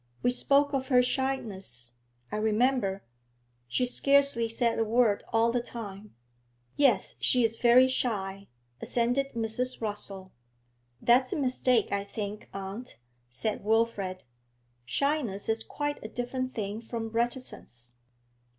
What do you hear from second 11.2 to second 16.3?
a mistake, I think, aunt,' said Wilfrid; 'shyness is quite a